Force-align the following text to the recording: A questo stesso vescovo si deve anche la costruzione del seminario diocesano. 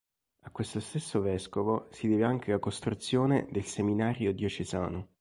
A 0.45 0.49
questo 0.49 0.79
stesso 0.79 1.21
vescovo 1.21 1.85
si 1.91 2.07
deve 2.07 2.23
anche 2.23 2.49
la 2.49 2.57
costruzione 2.57 3.45
del 3.51 3.65
seminario 3.65 4.33
diocesano. 4.33 5.09